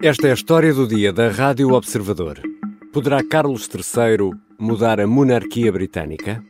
[0.00, 2.40] Esta é a história do dia da Rádio Observador.
[2.92, 6.40] Poderá Carlos III mudar a monarquia britânica?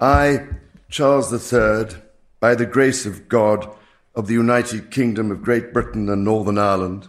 [0.00, 0.48] I,
[0.88, 2.00] Charles III,
[2.40, 3.68] by the grace of God,
[4.14, 7.08] of the United Kingdom of Great Britain and Northern Ireland,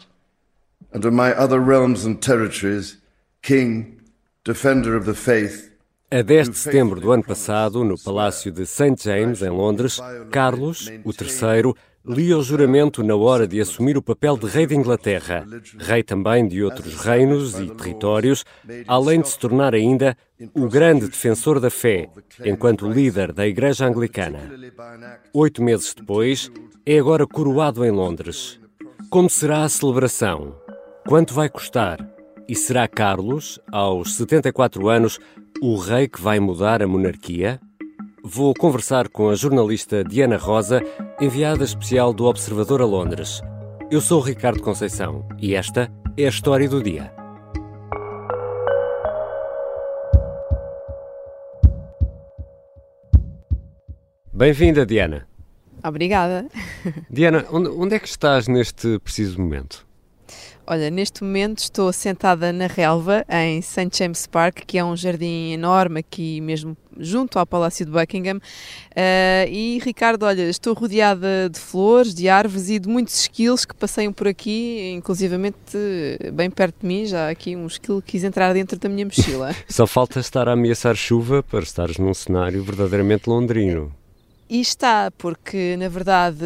[0.91, 2.97] and of my other realms and territories,
[3.41, 4.01] King,
[4.43, 5.72] Defender of the Faith,
[6.13, 8.97] A 10 de setembro do ano passado, no Palácio de St.
[8.99, 9.99] James, em Londres,
[10.29, 14.75] Carlos, o terceiro, lia o juramento na hora de assumir o papel de rei de
[14.75, 15.43] Inglaterra,
[15.79, 18.45] rei também de outros reinos e territórios,
[18.87, 20.15] além de se tornar ainda
[20.53, 22.07] o grande defensor da fé,
[22.45, 24.51] enquanto líder da Igreja Anglicana.
[25.33, 26.51] Oito meses depois,
[26.85, 28.59] é agora coroado em Londres.
[29.09, 30.55] Como será a celebração?
[31.07, 32.12] Quanto vai custar?
[32.53, 35.19] E será Carlos, aos 74 anos,
[35.59, 37.59] o rei que vai mudar a monarquia?
[38.23, 40.79] Vou conversar com a jornalista Diana Rosa,
[41.19, 43.41] enviada especial do Observador a Londres.
[43.89, 47.11] Eu sou o Ricardo Conceição e esta é a história do dia.
[54.31, 55.27] Bem-vinda, Diana.
[55.83, 56.47] Obrigada.
[57.09, 59.91] Diana, onde, onde é que estás neste preciso momento?
[60.65, 63.89] Olha, neste momento estou sentada na relva em St.
[63.91, 68.37] James Park, que é um jardim enorme aqui mesmo junto ao Palácio de Buckingham.
[68.37, 73.75] Uh, e Ricardo, olha, estou rodeada de flores, de árvores e de muitos esquilos que
[73.75, 75.57] passeiam por aqui, inclusivamente
[76.33, 79.53] bem perto de mim, já aqui um esquilo quis entrar dentro da minha mochila.
[79.67, 83.91] Só falta estar a ameaçar chuva para estares num cenário verdadeiramente londrino.
[84.49, 86.45] E está, porque na verdade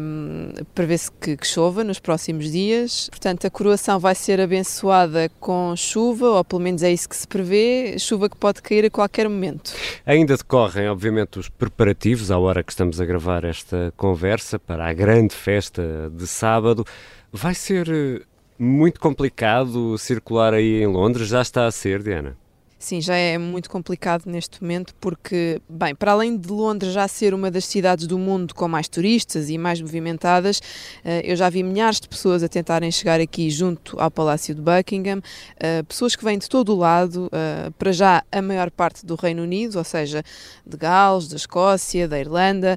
[0.00, 5.74] um, prevê-se que, que, chova nos próximos dias, portanto a coroação vai ser abençoada com
[5.76, 9.28] chuva, ou pelo menos é isso que se prevê, chuva que pode cair a qualquer
[9.28, 9.72] momento.
[10.06, 14.92] Ainda decorrem, obviamente, os preparativos à hora que estamos a gravar esta conversa para a
[14.92, 16.84] grande festa de sábado.
[17.30, 18.22] Vai ser eh,
[18.58, 22.36] muito complicado circular aí em Londres, já está a ser, Diana?
[22.80, 27.34] Sim, já é muito complicado neste momento porque, bem, para além de Londres já ser
[27.34, 30.62] uma das cidades do mundo com mais turistas e mais movimentadas,
[31.04, 34.62] eh, eu já vi milhares de pessoas a tentarem chegar aqui junto ao Palácio de
[34.62, 35.20] Buckingham,
[35.58, 39.16] eh, pessoas que vêm de todo o lado, eh, para já a maior parte do
[39.16, 40.22] Reino Unido, ou seja,
[40.64, 42.76] de Gales, da Escócia, da Irlanda,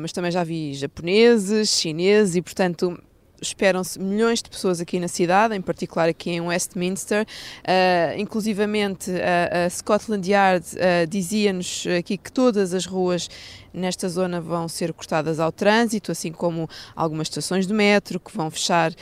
[0.00, 2.98] mas também já vi japoneses, chineses e, portanto,
[3.42, 7.26] esperam-se milhões de pessoas aqui na cidade, em particular aqui em Westminster.
[7.26, 13.28] Uh, inclusivamente, a, a Scotland Yard uh, dizia-nos aqui que todas as ruas
[13.74, 18.50] nesta zona vão ser cortadas ao trânsito, assim como algumas estações de metro que vão
[18.50, 18.92] fechar.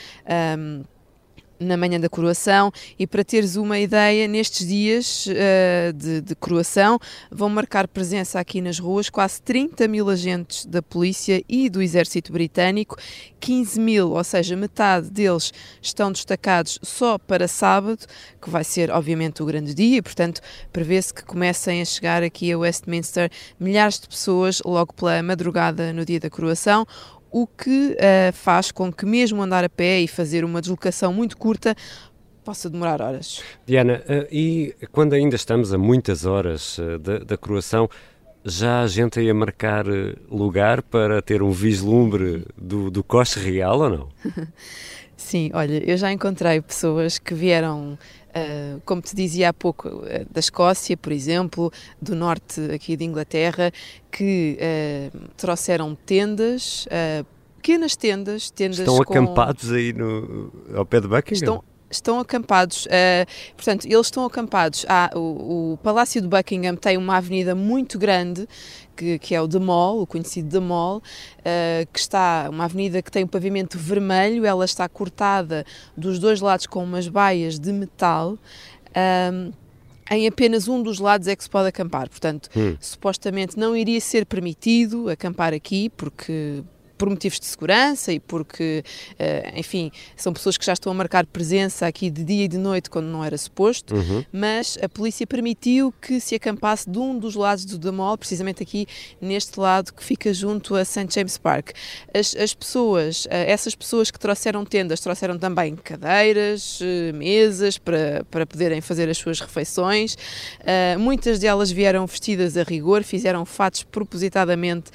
[0.59, 0.83] Um,
[1.61, 6.99] na manhã da coroação e para teres uma ideia, nestes dias uh, de, de, coroação
[7.31, 12.33] vão marcar presença aqui nas ruas quase 30 mil agentes da polícia e do exército
[12.33, 12.97] britânico,
[13.39, 18.07] 15 mil, ou seja, metade deles estão destacados só para sábado,
[18.41, 20.41] que vai ser obviamente o grande dia e portanto
[20.73, 26.07] prevê-se que comecem a chegar aqui a Westminster milhares de pessoas logo pela madrugada no
[26.07, 26.87] dia da coroação,
[27.31, 31.37] o que uh, faz com que mesmo andar a pé e fazer uma deslocação muito
[31.37, 31.75] curta
[32.45, 33.43] possa demorar horas.
[33.67, 37.89] Diana, uh, e quando ainda estamos a muitas horas uh, da, da coroação,
[38.45, 39.85] já a gente ia marcar
[40.31, 44.09] lugar para ter um vislumbre do, do coche real ou não?
[45.21, 47.99] Sim, olha, eu já encontrei pessoas que vieram
[48.31, 53.05] Uh, como te dizia há pouco, uh, da Escócia, por exemplo, do norte aqui de
[53.05, 53.73] Inglaterra,
[54.11, 56.87] que uh, trouxeram tendas,
[57.57, 59.13] pequenas tendas, tendas Estão com...
[59.13, 61.35] acampados aí no, ao pé de Buckingham?
[61.35, 62.87] Estão, estão acampados,
[63.57, 64.87] portanto, eles estão acampados.
[64.89, 68.47] Ah, o, o Palácio de Buckingham tem uma avenida muito grande
[69.01, 73.01] que, que, é o The Mall, o conhecido The Mall, uh, que está uma avenida
[73.01, 75.65] que tem um pavimento vermelho, ela está cortada
[75.97, 78.39] dos dois lados com umas baias de metal.
[79.33, 79.53] Um,
[80.11, 82.09] em apenas um dos lados é que se pode acampar.
[82.09, 82.77] Portanto, hum.
[82.81, 86.63] supostamente não iria ser permitido acampar aqui, porque
[87.01, 91.25] por motivos de segurança e porque, uh, enfim, são pessoas que já estão a marcar
[91.25, 94.23] presença aqui de dia e de noite quando não era suposto, uhum.
[94.31, 98.87] mas a polícia permitiu que se acampasse de um dos lados do Damol, precisamente aqui
[99.19, 101.07] neste lado que fica junto a St.
[101.09, 101.71] James Park.
[102.13, 108.27] As, as pessoas, uh, essas pessoas que trouxeram tendas, trouxeram também cadeiras, uh, mesas para,
[108.31, 110.19] para poderem fazer as suas refeições.
[110.99, 114.91] muitas delas vieram vestidas a rigor, fizeram fatos propositadamente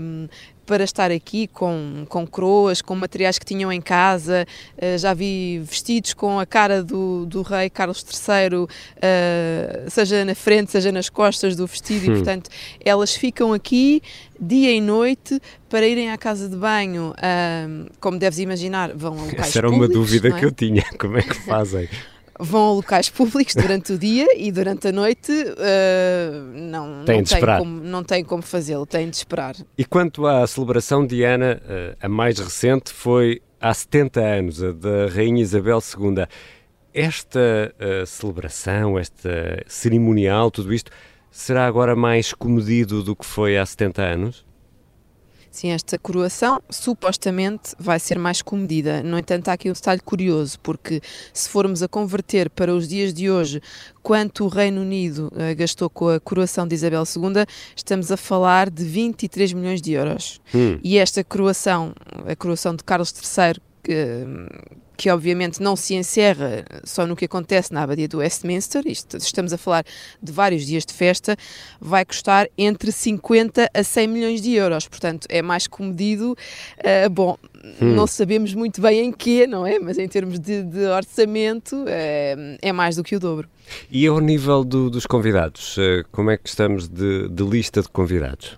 [0.00, 0.28] um,
[0.66, 4.46] para estar aqui com, com coroas, com materiais que tinham em casa.
[4.76, 8.68] Uh, já vi vestidos com a cara do, do rei Carlos III, uh,
[9.88, 12.12] seja na frente, seja nas costas do vestido, hum.
[12.12, 12.50] e portanto
[12.84, 14.02] elas ficam aqui
[14.38, 17.14] dia e noite para irem à casa de banho.
[18.00, 20.32] Como deves imaginar, vão a locais Essa era uma dúvida é?
[20.32, 20.84] que eu tinha.
[20.98, 21.88] Como é que fazem?
[22.38, 27.22] Vão a locais públicos durante o dia e durante a noite uh, não, tem não,
[27.22, 27.58] esperar.
[27.58, 29.56] Como, não tem como fazê-lo, tem de esperar.
[29.76, 34.72] E quanto à celebração de Ana, uh, a mais recente foi há 70 anos, a
[34.72, 36.26] da Rainha Isabel II.
[36.92, 40.90] Esta uh, celebração, esta cerimonial, tudo isto,
[41.30, 44.45] será agora mais comedido do que foi há 70 anos?
[45.56, 49.02] Sim, esta coroação supostamente vai ser mais comedida.
[49.02, 51.00] No entanto, há aqui um detalhe curioso, porque
[51.32, 53.62] se formos a converter para os dias de hoje
[54.02, 58.68] quanto o Reino Unido uh, gastou com a coroação de Isabel II, estamos a falar
[58.68, 60.42] de 23 milhões de euros.
[60.54, 60.78] Hum.
[60.84, 61.94] E esta coroação,
[62.26, 64.26] a coroação de Carlos III, que,
[64.96, 69.52] que obviamente não se encerra só no que acontece na abadia do Westminster, isto, estamos
[69.52, 69.84] a falar
[70.20, 71.36] de vários dias de festa,
[71.80, 77.38] vai custar entre 50 a 100 milhões de euros, portanto é mais comedido, uh, bom,
[77.80, 77.94] hum.
[77.94, 79.78] não sabemos muito bem em quê, não é?
[79.78, 83.48] Mas em termos de, de orçamento é, é mais do que o dobro.
[83.90, 87.88] E ao nível do, dos convidados, eh, como é que estamos de, de lista de
[87.88, 88.56] convidados?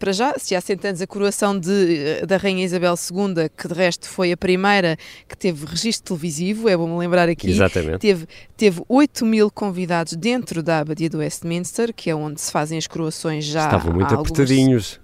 [0.00, 3.68] Para já, se há 100 anos a coroação de, eh, da Rainha Isabel II, que
[3.68, 4.96] de resto foi a primeira
[5.28, 7.50] que teve registro televisivo, é bom lembrar aqui.
[7.50, 7.98] Exatamente.
[7.98, 8.26] Teve,
[8.56, 12.86] teve 8 mil convidados dentro da Abadia do Westminster, que é onde se fazem as
[12.86, 13.66] coroações já.
[13.66, 14.98] Estavam muito apertadinhos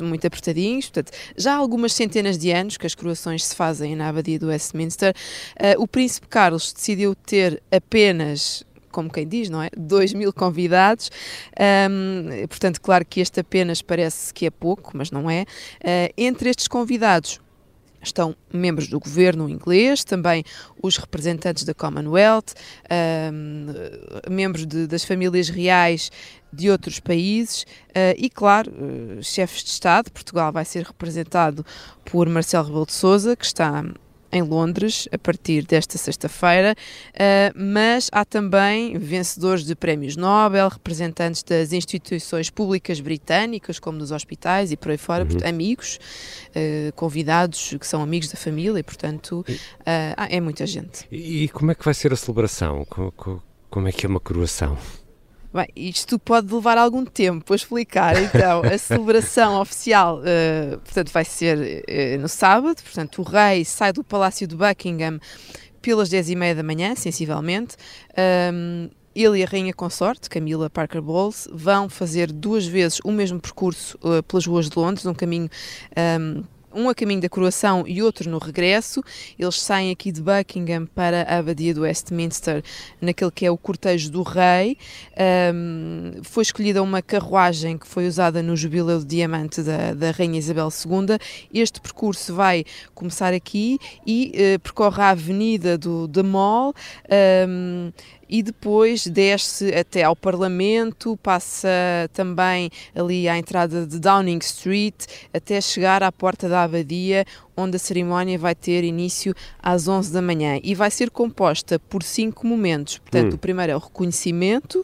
[0.00, 4.08] muito apertadinhos, portanto, já há algumas centenas de anos que as coroações se fazem na
[4.08, 5.12] Abadia do Westminster.
[5.58, 9.70] Uh, o Príncipe Carlos decidiu ter apenas como quem diz, não é?
[9.76, 11.10] 2 mil convidados,
[11.90, 15.42] um, portanto, claro que este apenas parece que é pouco, mas não é.
[15.42, 17.40] Uh, entre estes convidados,
[18.02, 20.44] estão membros do governo inglês, também
[20.82, 22.54] os representantes da Commonwealth,
[23.32, 23.66] um,
[24.30, 26.10] membros de, das famílias reais
[26.52, 30.10] de outros países uh, e, claro, uh, chefes de Estado.
[30.10, 31.64] Portugal vai ser representado
[32.04, 33.84] por Marcelo Rebelo de Sousa, que está
[34.32, 41.42] em Londres a partir desta sexta-feira, uh, mas há também vencedores de prémios Nobel, representantes
[41.42, 45.46] das instituições públicas britânicas, como nos hospitais e por aí fora, uhum.
[45.46, 45.98] amigos,
[46.48, 51.06] uh, convidados que são amigos da família e, portanto, uh, é muita gente.
[51.10, 52.84] E, e como é que vai ser a celebração?
[52.86, 54.78] Como, como é que é uma coroação?
[55.52, 58.20] Bem, isto pode levar algum tempo a explicar.
[58.22, 62.82] Então, a celebração oficial, uh, portanto, vai ser uh, no sábado.
[62.82, 65.20] Portanto, o rei sai do Palácio de Buckingham
[65.82, 67.76] pelas 10h30 da manhã, sensivelmente.
[68.52, 73.38] Um, ele e a rainha consorte, Camila Parker Bowles, vão fazer duas vezes o mesmo
[73.38, 75.50] percurso uh, pelas ruas de Londres, um caminho
[76.18, 76.42] um,
[76.74, 79.02] um a caminho da coroação e outro no regresso.
[79.38, 82.62] Eles saem aqui de Buckingham para a abadia do Westminster,
[83.00, 84.76] naquele que é o cortejo do rei.
[85.54, 90.38] Um, foi escolhida uma carruagem que foi usada no jubileu de diamante da, da Rainha
[90.38, 91.18] Isabel II.
[91.52, 92.64] Este percurso vai
[92.94, 96.74] começar aqui e uh, percorre a avenida do The Mall.
[97.48, 97.92] Um,
[98.32, 101.68] e depois desce até ao Parlamento, passa
[102.14, 107.78] também ali à entrada de Downing Street, até chegar à porta da Abadia, onde a
[107.78, 112.96] cerimónia vai ter início às 11 da manhã e vai ser composta por cinco momentos.
[112.96, 113.36] Portanto, hum.
[113.36, 114.82] o primeiro é o reconhecimento,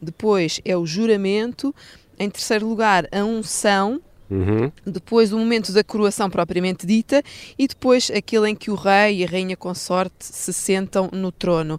[0.00, 1.74] depois é o juramento,
[2.18, 4.00] em terceiro lugar, a unção.
[4.30, 4.70] Uhum.
[4.84, 7.22] Depois o momento da coroação propriamente dita
[7.58, 11.78] e depois aquele em que o rei e a rainha consorte se sentam no trono.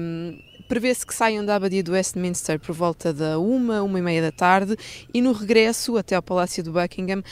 [0.00, 4.22] Um, prevê-se que saiam da abadia do Westminster por volta da uma, uma e meia
[4.22, 4.76] da tarde
[5.12, 7.24] e no regresso até ao Palácio de Buckingham, uh,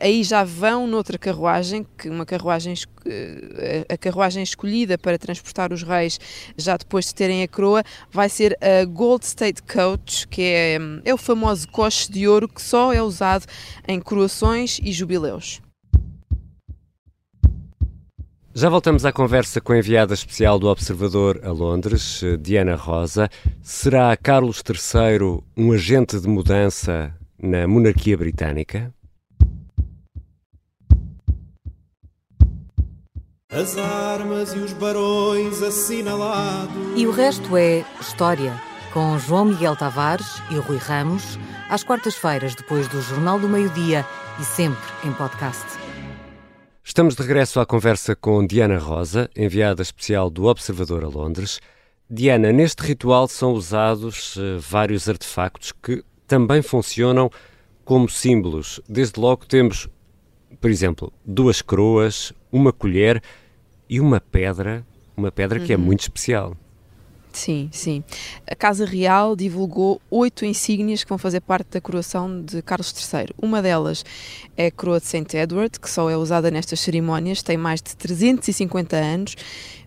[0.00, 5.82] aí já vão noutra carruagem, que uma carruagem, uh, a carruagem escolhida para transportar os
[5.82, 6.18] reis
[6.56, 11.14] já depois de terem a coroa, vai ser a Gold State Coach, que é, é
[11.14, 13.46] o famoso coche de ouro que só é usado
[13.88, 15.65] em coroações e jubileus.
[18.58, 23.28] Já voltamos à conversa com a enviada especial do Observador a Londres, Diana Rosa.
[23.60, 28.90] Será Carlos III um agente de mudança na monarquia britânica?
[33.52, 36.74] As armas e os barões assinalados.
[36.96, 38.58] E o resto é história,
[38.90, 44.06] com João Miguel Tavares e Rui Ramos, às quartas-feiras, depois do Jornal do Meio-Dia
[44.40, 45.85] e sempre em podcast.
[46.88, 51.60] Estamos de regresso à conversa com Diana Rosa, enviada especial do Observador a Londres.
[52.08, 57.28] Diana, neste ritual são usados uh, vários artefactos que também funcionam
[57.84, 58.80] como símbolos.
[58.88, 59.88] Desde logo temos
[60.60, 63.20] por exemplo, duas coroas, uma colher
[63.88, 65.66] e uma pedra, uma pedra uhum.
[65.66, 65.82] que é uhum.
[65.82, 66.56] muito especial.
[67.36, 68.02] Sim, sim.
[68.50, 73.28] A Casa Real divulgou oito insígnias que vão fazer parte da coroação de Carlos III.
[73.36, 74.02] Uma delas
[74.56, 75.36] é a coroa de St.
[75.36, 79.36] Edward, que só é usada nestas cerimónias, tem mais de 350 anos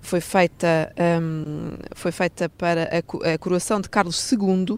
[0.01, 4.77] foi feita, um, foi feita para a, a coroação de Carlos II,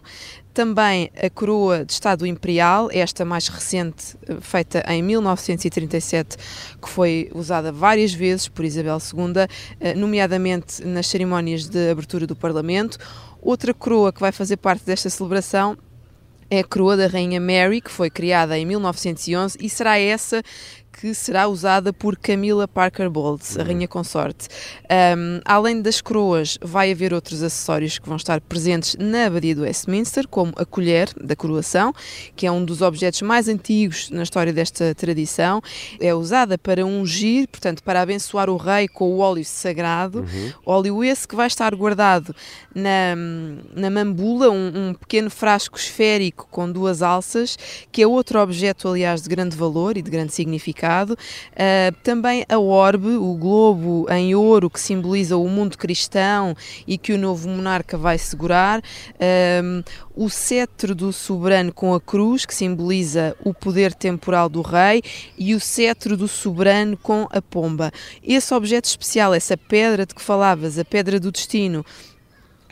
[0.52, 6.36] também a coroa de Estado Imperial, esta mais recente, eh, feita em 1937,
[6.80, 9.46] que foi usada várias vezes por Isabel II,
[9.80, 12.98] eh, nomeadamente nas cerimónias de abertura do Parlamento.
[13.40, 15.76] Outra coroa que vai fazer parte desta celebração
[16.50, 20.42] é a coroa da Rainha Mary, que foi criada em 1911 e será essa
[20.92, 24.48] que será usada por Camila Parker Bowles, a rainha consorte.
[25.16, 29.62] Um, além das coroas, vai haver outros acessórios que vão estar presentes na abadia do
[29.62, 31.94] Westminster, como a colher da coroação,
[32.36, 35.62] que é um dos objetos mais antigos na história desta tradição.
[35.98, 40.52] É usada para ungir, portanto, para abençoar o rei com o óleo sagrado, uhum.
[40.64, 42.34] óleo esse que vai estar guardado
[42.74, 43.16] na,
[43.74, 47.58] na mambula, um, um pequeno frasco esférico com duas alças,
[47.90, 51.12] que é outro objeto, aliás, de grande valor e de grande significado significado.
[51.12, 57.12] Uh, também a orbe, o globo em ouro que simboliza o mundo cristão e que
[57.12, 58.80] o novo monarca vai segurar.
[58.80, 59.84] Uh,
[60.14, 65.02] o cetro do soberano com a cruz, que simboliza o poder temporal do rei,
[65.38, 67.90] e o cetro do soberano com a pomba.
[68.22, 71.84] Esse objeto especial, essa pedra de que falavas, a pedra do destino,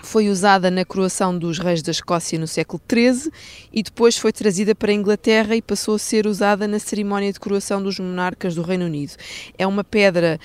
[0.02, 3.30] foi usada na coroação dos reis da Escócia no século XIII
[3.72, 7.40] e depois foi trazida para a Inglaterra e passou a ser usada na cerimónia de
[7.40, 9.12] coroação dos monarcas do Reino Unido.
[9.58, 10.38] É uma pedra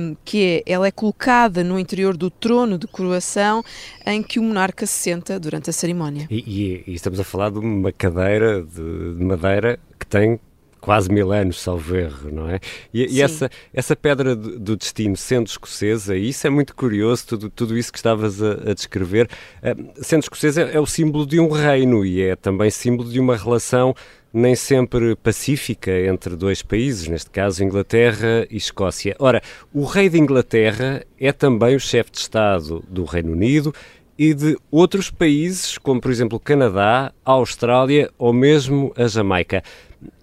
[0.00, 3.64] um, que é, ela é colocada no interior do trono de coroação
[4.06, 6.26] em que o monarca se senta durante a cerimónia.
[6.30, 10.40] E, e, e estamos a falar de uma cadeira de, de madeira que tem
[10.80, 12.60] quase mil anos, salvo erro, não é?
[12.92, 17.50] E, e essa, essa pedra do, do, destino, sendo escocesa, isso é muito curioso, tudo,
[17.50, 19.28] tudo isso que estavas a, a descrever.
[19.62, 23.20] Uh, sendo escocesa é, é o símbolo de um reino e é também símbolo de
[23.20, 23.94] uma relação
[24.32, 29.16] nem sempre pacífica entre dois países, neste caso Inglaterra e Escócia.
[29.18, 29.42] Ora,
[29.72, 33.74] o rei de Inglaterra é também o chefe de Estado do Reino Unido
[34.18, 39.62] e de outros países, como por exemplo Canadá, Austrália ou mesmo a Jamaica.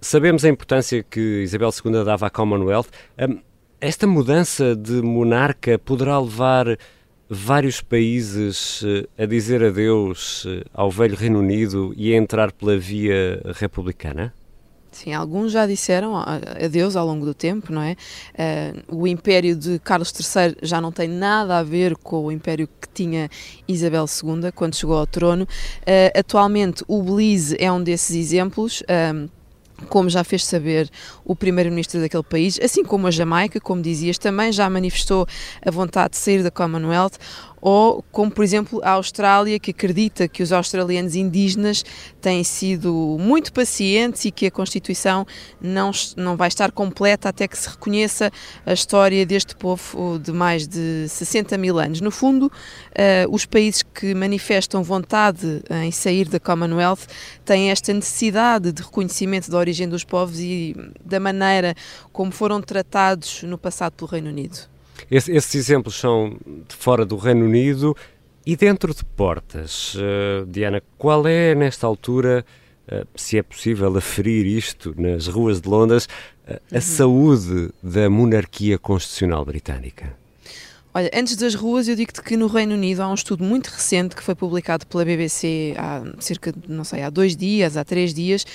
[0.00, 2.88] Sabemos a importância que Isabel II dava à Commonwealth.
[3.18, 3.40] Hum,
[3.80, 6.78] esta mudança de monarca poderá levar
[7.28, 12.78] vários países eh, a dizer adeus eh, ao velho Reino Unido e a entrar pela
[12.78, 14.32] via republicana?
[14.96, 17.96] Sim, alguns já disseram adeus ao longo do tempo, não é?
[18.32, 22.66] Uh, o império de Carlos III já não tem nada a ver com o império
[22.66, 23.28] que tinha
[23.68, 25.44] Isabel II quando chegou ao trono.
[25.44, 28.80] Uh, atualmente, o Belize é um desses exemplos.
[28.80, 29.28] Uh,
[29.90, 30.88] como já fez saber
[31.22, 35.26] o primeiro-ministro daquele país, assim como a Jamaica, como dizias, também já manifestou
[35.62, 37.18] a vontade de sair da Commonwealth
[37.60, 41.84] ou como, por exemplo, a Austrália, que acredita que os australianos indígenas
[42.20, 45.26] têm sido muito pacientes e que a Constituição
[45.60, 48.30] não, não vai estar completa até que se reconheça
[48.64, 52.00] a história deste povo de mais de 60 mil anos.
[52.00, 52.50] No fundo, uh,
[53.30, 57.06] os países que manifestam vontade em sair da Commonwealth
[57.44, 61.74] têm esta necessidade de reconhecimento da origem dos povos e da maneira
[62.12, 64.75] como foram tratados no passado pelo Reino Unido.
[65.10, 66.36] Esse, esses exemplos são
[66.68, 67.96] de fora do Reino Unido
[68.44, 69.94] e dentro de portas.
[69.94, 72.44] Uh, Diana, qual é, nesta altura,
[72.86, 76.06] uh, se é possível aferir isto nas ruas de Londres,
[76.48, 76.80] uh, a uhum.
[76.80, 80.16] saúde da monarquia constitucional britânica?
[80.96, 84.16] Olha, antes das ruas, eu digo-te que no Reino Unido há um estudo muito recente
[84.16, 88.14] que foi publicado pela BBC há cerca de, não sei, há dois dias, há três
[88.14, 88.46] dias,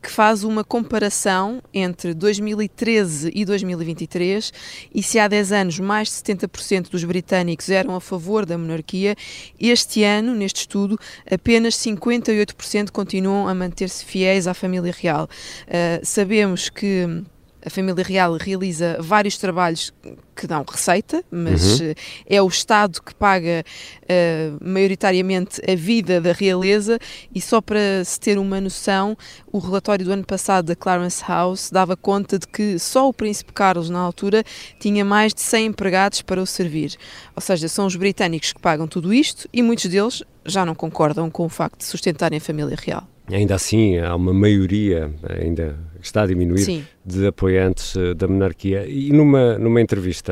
[0.00, 4.52] que faz uma comparação entre 2013 e 2023
[4.94, 9.14] e se há 10 anos mais de 70% dos britânicos eram a favor da monarquia,
[9.58, 10.98] este ano, neste estudo,
[11.30, 15.28] apenas 58% continuam a manter-se fiéis à família real.
[15.66, 17.06] Uh, sabemos que
[17.64, 19.92] a família real realiza vários trabalhos
[20.40, 21.90] que dão receita, mas uhum.
[21.90, 21.94] Eh,
[22.36, 26.98] é o Estado que paga uh, maioritariamente a vida da realeza
[27.34, 29.14] e só para se ter uma noção,
[29.52, 33.52] o relatório do ano passado da Clarence House dava conta de que só o Príncipe
[33.52, 34.42] Carlos, na altura,
[34.78, 36.96] tinha mais de 100 empregados para o servir.
[37.36, 41.30] Ou seja, são os britânicos que pagam tudo isto e muitos deles já não concordam
[41.30, 43.06] com o facto de sustentarem a família real.
[43.30, 46.84] Ainda assim, há uma maioria, ainda está a diminuir, Sim.
[47.04, 48.86] de apoiantes eh, da monarquia.
[48.88, 50.29] E numa, numa entrevista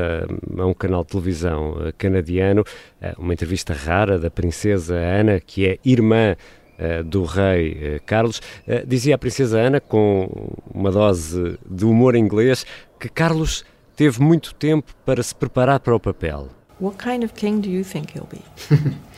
[0.57, 2.63] a um canal de televisão eh, canadiano,
[3.01, 6.35] eh, uma entrevista rara da princesa Ana, que é irmã
[6.79, 8.41] uh, do rei Carlos.
[8.87, 12.65] dizia a princesa Ana, com uma dose de humor inglês,
[12.99, 13.63] que Carlos
[13.95, 16.49] teve muito tempo para se preparar para o papel.
[16.79, 18.41] What kind of king do you think he'll be?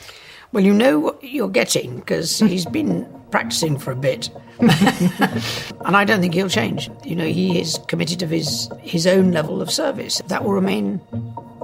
[0.52, 4.30] well, you know what you're getting because he's been practicing for a bit.
[4.60, 6.90] and I don't think he'll change.
[7.04, 10.22] You know, he is committed of his, his own level of service.
[10.28, 11.02] That will remain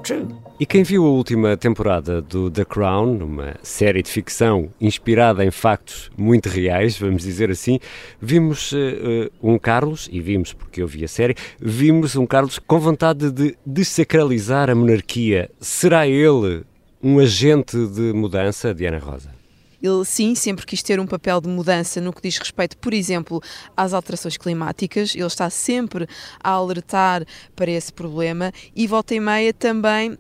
[0.04, 0.28] true.
[0.60, 5.52] E quem viu a última temporada do The Crown, uma série de ficção inspirada em
[5.52, 7.80] factos muito reais, vamos dizer assim,
[8.20, 12.80] vimos uh, um Carlos, e vimos porque eu vi a série, vimos um Carlos com
[12.80, 15.52] vontade de desacralizar a monarquia.
[15.60, 16.66] Será ele
[17.02, 19.38] um agente de mudança, Diana Rosa?
[19.82, 23.42] Ele, sim, sempre quis ter um papel de mudança no que diz respeito, por exemplo,
[23.76, 25.14] às alterações climáticas.
[25.16, 26.08] Ele está sempre
[26.44, 27.24] a alertar
[27.56, 30.18] para esse problema e, volta e meia, também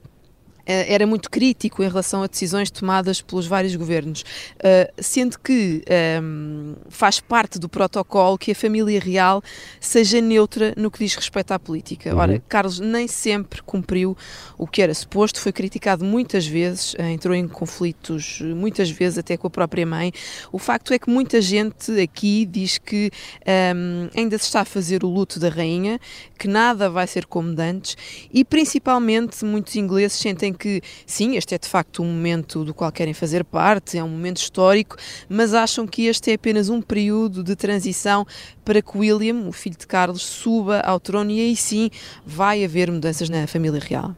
[0.67, 4.23] era muito crítico em relação a decisões tomadas pelos vários governos,
[4.59, 9.41] eh, sendo que ehm, faz parte do protocolo que a família real
[9.79, 12.13] seja neutra no que diz respeito à política.
[12.13, 12.19] Uhum.
[12.19, 14.17] Ora, Carlos nem sempre cumpriu
[14.57, 19.37] o que era suposto, foi criticado muitas vezes, eh, entrou em conflitos muitas vezes até
[19.37, 20.11] com a própria mãe.
[20.51, 23.09] O facto é que muita gente aqui diz que
[23.45, 25.99] um, ehm, ainda se está a fazer o luto da rainha,
[26.37, 27.95] que nada vai ser como antes
[28.33, 32.91] e principalmente muitos ingleses sentem que, sim, este é de facto um momento do qual
[32.91, 34.97] querem fazer parte, é um momento histórico,
[35.29, 38.25] mas acham que este é apenas um período de transição
[38.65, 41.89] para que William, o filho de Carlos, suba ao trono e aí sim
[42.25, 44.15] vai haver mudanças na família real.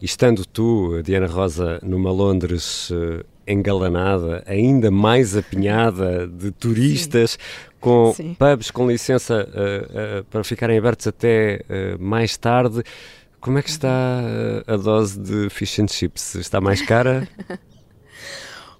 [0.00, 7.38] E estando tu, Diana Rosa, numa Londres uh, engalanada, ainda mais apinhada de turistas, Sim.
[7.80, 8.36] com Sim.
[8.38, 11.64] pubs com licença uh, uh, para ficarem abertos até
[11.98, 12.82] mais tarde,
[13.44, 14.22] como é que está
[14.66, 16.34] a dose de fish and chips?
[16.34, 17.28] Está mais cara?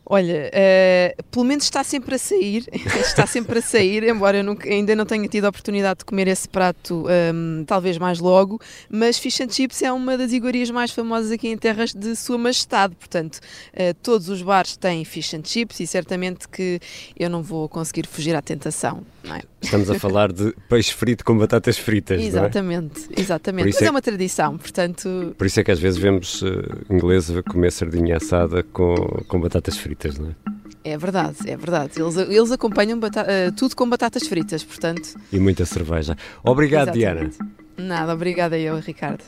[0.06, 2.66] Olha, uh, pelo menos está sempre a sair,
[3.00, 6.28] está sempre a sair, embora eu nunca, ainda não tenha tido a oportunidade de comer
[6.28, 10.70] esse prato, um, ehm, talvez mais logo, mas fish and chips é uma das iguarias
[10.70, 13.40] mais famosas aqui em terras de Sua Majestade, portanto,
[13.72, 16.80] uh, todos os bares têm fish and chips e certamente que
[17.18, 19.02] eu não vou conseguir fugir à tentação.
[19.32, 19.42] É?
[19.62, 23.20] Estamos a falar de peixe frito com batatas fritas, Exatamente, é?
[23.20, 25.34] exatamente, mas é, é, uma tradição, portanto...
[25.38, 26.46] Por isso é que às vezes vemos uh,
[26.90, 28.94] ingleses a comer sardinha assada com,
[29.26, 30.34] com batatas fritas fritas, não é?
[30.82, 32.00] É verdade, é verdade.
[32.00, 35.14] Eles, eles acompanham uh, tudo com batatas fritas, portanto.
[35.32, 36.16] E muita cerveja.
[36.42, 37.38] Obrigado, Exatamente.
[37.38, 37.54] Diana.
[37.76, 39.24] Nada, obrigada eu, Ricardo.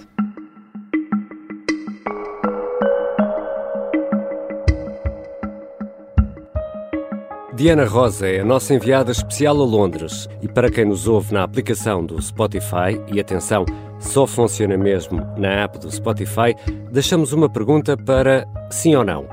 [7.57, 11.43] Diana Rosa é a nossa enviada especial a Londres e para quem nos ouve na
[11.43, 13.65] aplicação do Spotify, e atenção,
[13.99, 16.55] só funciona mesmo na app do Spotify,
[16.93, 19.27] deixamos uma pergunta para sim ou não.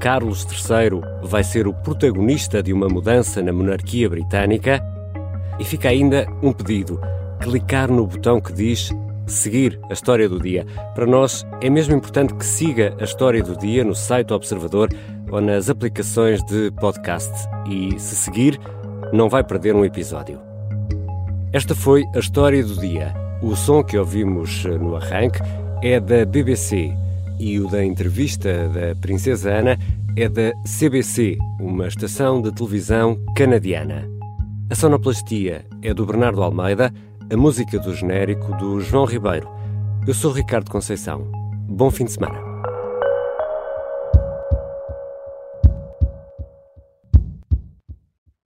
[0.00, 4.82] Carlos III vai ser o protagonista de uma mudança na monarquia britânica?
[5.60, 7.00] E fica ainda um pedido:
[7.40, 8.90] clicar no botão que diz
[9.32, 10.66] seguir a história do dia.
[10.94, 14.90] Para nós é mesmo importante que siga a história do dia no site do Observador
[15.30, 17.32] ou nas aplicações de podcast.
[17.68, 18.58] E se seguir,
[19.12, 20.40] não vai perder um episódio.
[21.52, 23.14] Esta foi a história do dia.
[23.42, 25.38] O som que ouvimos no arranque
[25.82, 26.92] é da BBC
[27.38, 29.78] e o da entrevista da Princesa Ana
[30.16, 34.08] é da CBC, uma estação de televisão canadiana.
[34.70, 36.92] A sonoplastia é do Bernardo Almeida,
[37.30, 39.48] a música do genérico do João Ribeiro.
[40.06, 41.30] Eu sou Ricardo Conceição.
[41.68, 42.47] Bom fim de semana.